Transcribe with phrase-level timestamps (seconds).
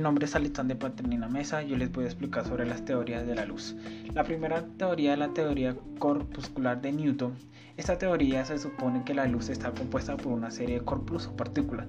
[0.00, 1.62] nombre es Alexander Paternina Mesa.
[1.62, 3.76] Yo les voy a explicar sobre las teorías de la luz.
[4.14, 7.34] La primera teoría es la teoría corpuscular de Newton.
[7.76, 11.36] Esta teoría se supone que la luz está compuesta por una serie de corpus o
[11.36, 11.86] partículas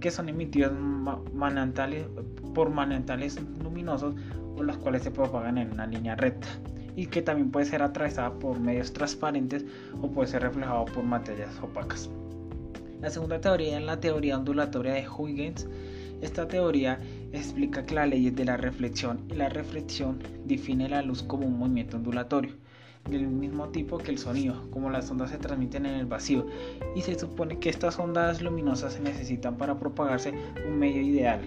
[0.00, 0.72] que son emitidos
[2.54, 4.14] por manantiales luminosos
[4.56, 6.48] o las cuales se propagan en una línea recta
[6.96, 9.64] y que también puede ser atravesada por medios transparentes
[10.00, 12.10] o puede ser reflejado por materias opacas.
[13.00, 15.68] La segunda teoría es la teoría ondulatoria de Huygens
[16.22, 17.00] esta teoría
[17.32, 21.58] explica que la ley de la reflexión y la reflexión define la luz como un
[21.58, 22.54] movimiento ondulatorio,
[23.08, 26.46] del mismo tipo que el sonido, como las ondas se transmiten en el vacío,
[26.94, 30.32] y se supone que estas ondas luminosas se necesitan para propagarse
[30.66, 31.40] un medio ideal.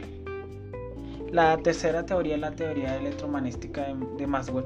[1.32, 4.66] La tercera teoría es la teoría electromagnética de Maxwell.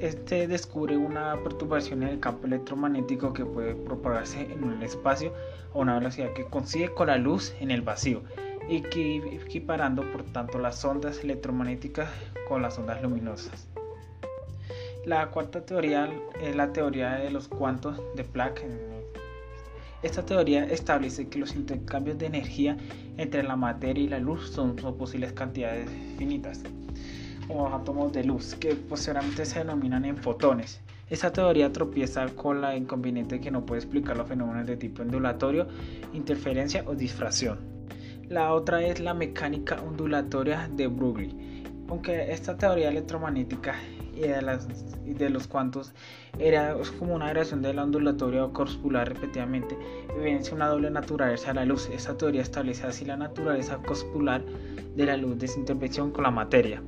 [0.00, 5.32] Este descubre una perturbación en el campo electromagnético que puede propagarse en un espacio
[5.74, 8.22] a una velocidad que coincide con la luz en el vacío
[8.70, 12.08] equiparando por tanto las ondas electromagnéticas
[12.48, 13.66] con las ondas luminosas.
[15.04, 16.08] La cuarta teoría
[16.42, 18.60] es la teoría de los cuantos de Planck.
[20.02, 22.76] Esta teoría establece que los intercambios de energía
[23.16, 26.62] entre la materia y la luz son, posibles cantidades finitas,
[27.48, 30.80] los átomos de luz, que posteriormente se denominan en fotones.
[31.08, 35.66] Esta teoría tropieza con la inconveniente que no puede explicar los fenómenos de tipo ondulatorio,
[36.12, 37.79] interferencia o difracción.
[38.30, 41.64] La otra es la mecánica ondulatoria de Broglie.
[41.88, 43.74] Aunque esta teoría electromagnética
[44.14, 45.92] y de, los cuantos
[46.38, 49.76] era como una variación de la ondulatoria o corpuscular repetidamente,
[50.16, 51.90] evidencia una doble naturaleza de la luz.
[51.92, 54.44] Esta teoría establece así la naturaleza corpuscular
[54.94, 56.80] de la luz de su intervención con la materia.